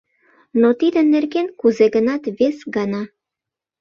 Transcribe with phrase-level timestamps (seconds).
[0.61, 3.01] Но тидын нерген кузе-гынат вес гана.